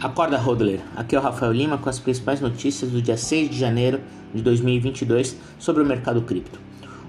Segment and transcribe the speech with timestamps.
[0.00, 0.78] Acorda, Rodler.
[0.94, 4.00] Aqui é o Rafael Lima com as principais notícias do dia 6 de janeiro
[4.32, 6.60] de 2022 sobre o mercado cripto.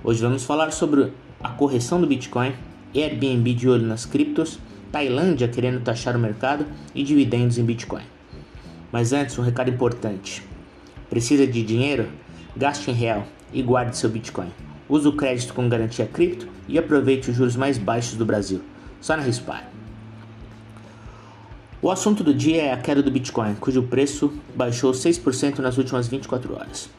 [0.04, 2.52] Hoje vamos falar sobre a correção do Bitcoin,
[2.96, 4.58] Airbnb de olho nas criptos,
[4.92, 6.66] Tailândia querendo taxar o mercado
[6.96, 8.02] e dividendos em Bitcoin.
[8.92, 10.44] Mas antes, um recado importante.
[11.12, 12.08] Precisa de dinheiro?
[12.58, 14.50] Gaste em real e guarde seu Bitcoin.
[14.90, 18.64] Use o crédito com garantia cripto e aproveite os juros mais baixos do Brasil.
[19.00, 19.79] Só na Rispar.
[21.82, 26.10] O assunto do dia é a queda do Bitcoin, cujo preço baixou 6% nas últimas
[26.10, 26.90] 24 horas.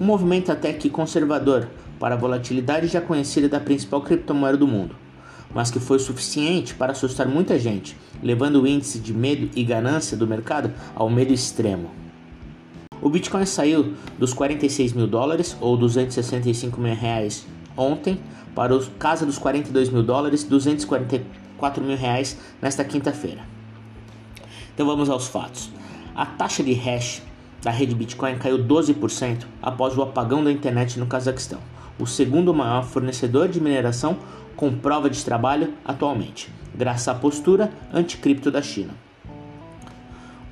[0.00, 1.68] Um movimento até que conservador
[2.00, 4.96] para a volatilidade já conhecida da principal criptomoeda do mundo,
[5.54, 10.16] mas que foi suficiente para assustar muita gente, levando o índice de medo e ganância
[10.16, 11.90] do mercado ao medo extremo.
[13.02, 18.18] O Bitcoin saiu dos 46 mil dólares ou 265 mil reais ontem
[18.54, 23.53] para os casa dos 42 mil dólares, 244 mil reais nesta quinta-feira.
[24.74, 25.70] Então vamos aos fatos.
[26.16, 27.22] A taxa de hash
[27.62, 31.60] da rede Bitcoin caiu 12% após o apagão da internet no Cazaquistão,
[31.98, 34.18] o segundo maior fornecedor de mineração
[34.56, 38.94] com prova de trabalho atualmente, graças à postura anticripto da China.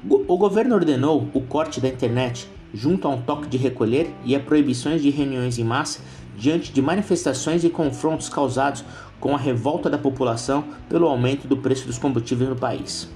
[0.08, 4.40] O governo ordenou o corte da internet junto a um toque de recolher e a
[4.40, 6.00] proibições de reuniões em massa
[6.36, 8.84] diante de manifestações e confrontos causados
[9.20, 13.08] com a revolta da população pelo aumento do preço dos combustíveis no país.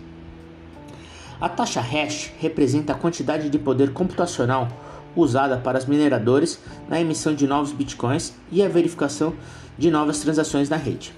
[1.39, 4.69] A taxa hash representa a quantidade de poder computacional
[5.15, 9.35] usada para os mineradores na emissão de novos bitcoins e a verificação
[9.77, 11.13] de novas transações na rede.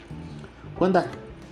[0.75, 1.05] Quando a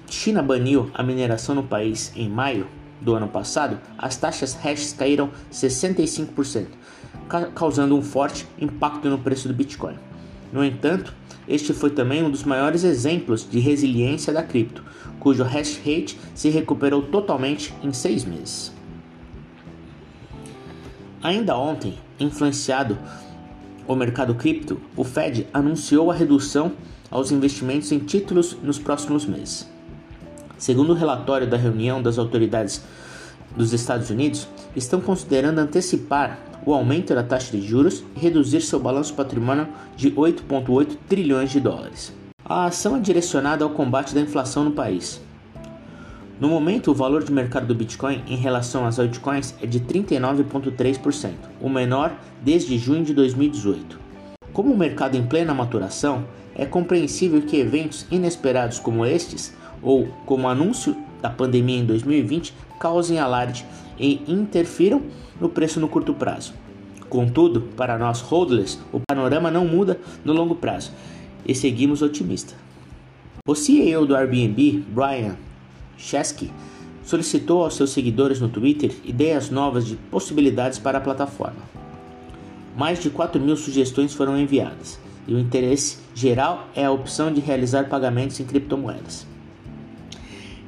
[0.08, 2.66] China baniu a mineração no país em maio
[3.00, 6.66] do ano passado, as taxas hash caíram 65%,
[7.54, 9.96] causando um forte impacto no preço do Bitcoin.
[10.52, 11.14] No entanto,
[11.48, 14.82] este foi também um dos maiores exemplos de resiliência da cripto,
[15.20, 18.72] cujo hash rate se recuperou totalmente em seis meses.
[21.22, 22.98] Ainda ontem, influenciado
[23.86, 26.72] o mercado cripto, o Fed anunciou a redução
[27.10, 29.68] aos investimentos em títulos nos próximos meses.
[30.58, 32.82] Segundo o relatório da reunião das autoridades
[33.56, 38.78] dos Estados Unidos, estão considerando antecipar o aumento da taxa de juros e reduzir seu
[38.78, 42.12] balanço patrimonial de 8,8 trilhões de dólares.
[42.44, 45.20] A ação é direcionada ao combate da inflação no país.
[46.38, 51.32] No momento, o valor de mercado do Bitcoin em relação às altcoins é de 39,3%,
[51.62, 52.12] o menor
[52.42, 53.98] desde junho de 2018.
[54.52, 56.24] Como o mercado em plena maturação,
[56.54, 60.96] é compreensível que eventos inesperados como estes, ou como anúncio
[61.26, 63.66] da pandemia em 2020, causem alarde
[63.98, 65.02] e interfiram
[65.40, 66.54] no preço no curto prazo.
[67.08, 70.92] Contudo, para nós holders, o panorama não muda no longo prazo
[71.44, 72.56] e seguimos otimistas.
[73.46, 75.36] O CEO do Airbnb, Brian
[75.96, 76.50] Chesky,
[77.02, 81.62] solicitou aos seus seguidores no Twitter ideias novas de possibilidades para a plataforma.
[82.76, 87.40] Mais de 4 mil sugestões foram enviadas e o interesse geral é a opção de
[87.40, 89.26] realizar pagamentos em criptomoedas.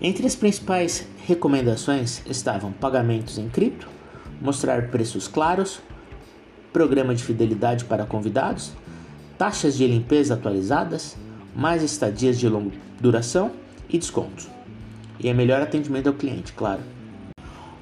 [0.01, 3.89] Entre as principais recomendações estavam pagamentos em cripto,
[4.41, 5.81] mostrar preços claros,
[6.73, 8.71] programa de fidelidade para convidados,
[9.37, 11.17] taxas de limpeza atualizadas,
[11.55, 13.51] mais estadias de longa duração
[13.89, 14.49] e descontos.
[15.19, 16.81] E é melhor atendimento ao cliente, claro.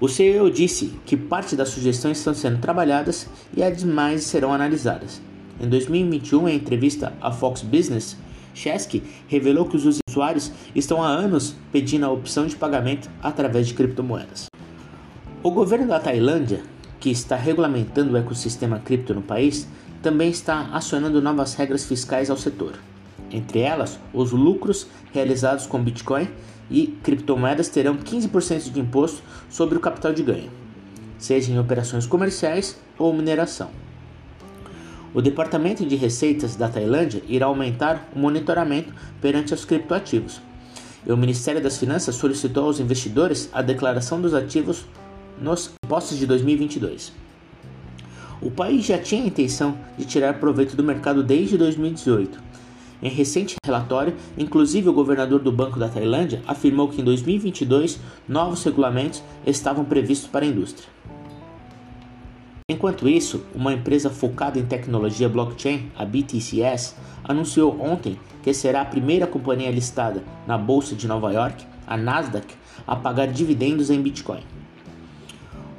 [0.00, 5.21] O CEO disse que parte das sugestões estão sendo trabalhadas e as demais serão analisadas.
[5.60, 8.16] Em 2021, em entrevista à Fox Business,
[8.56, 13.74] Chesky revelou que os usuários estão há anos pedindo a opção de pagamento através de
[13.74, 14.46] criptomoedas.
[15.42, 16.62] O governo da Tailândia,
[16.98, 19.68] que está regulamentando o ecossistema cripto no país,
[20.02, 22.78] também está acionando novas regras fiscais ao setor.
[23.30, 26.28] Entre elas, os lucros realizados com Bitcoin
[26.70, 30.50] e criptomoedas terão 15% de imposto sobre o capital de ganho,
[31.18, 33.70] seja em operações comerciais ou mineração.
[35.16, 40.42] O Departamento de Receitas da Tailândia irá aumentar o monitoramento perante os criptoativos.
[41.07, 44.84] E o Ministério das Finanças solicitou aos investidores a declaração dos ativos
[45.41, 47.15] nos impostos de 2022.
[48.42, 52.39] O país já tinha a intenção de tirar proveito do mercado desde 2018.
[53.03, 57.98] Em recente relatório, inclusive o governador do Banco da Tailândia afirmou que em 2022
[58.28, 60.86] novos regulamentos estavam previstos para a indústria.
[62.68, 68.84] Enquanto isso, uma empresa focada em tecnologia blockchain, a BTCS, anunciou ontem que será a
[68.84, 72.53] primeira companhia listada na Bolsa de Nova York, a Nasdaq,
[72.84, 74.42] a pagar dividendos em Bitcoin.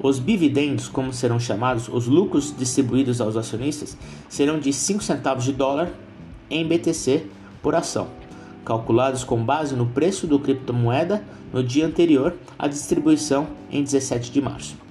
[0.02, 3.98] Os dividendos, como serão chamados, os lucros distribuídos aos acionistas,
[4.30, 5.92] serão de 5 centavos de dólar
[6.50, 7.26] em BTC
[7.62, 8.08] por ação,
[8.64, 14.42] calculados com base no preço do criptomoeda no dia anterior à distribuição em 17 de
[14.42, 14.87] março.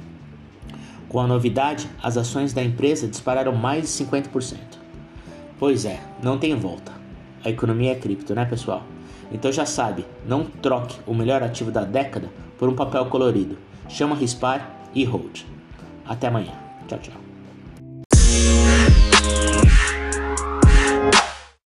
[1.09, 4.57] Com a novidade, as ações da empresa dispararam mais de 50%.
[5.59, 6.93] Pois é, não tem volta.
[7.45, 8.83] A economia é cripto, né, pessoal?
[9.31, 13.57] Então já sabe, não troque o melhor ativo da década por um papel colorido.
[13.89, 15.43] Chama Rispar e Hold.
[16.05, 16.53] Até amanhã.
[16.89, 17.26] Tchau, tchau.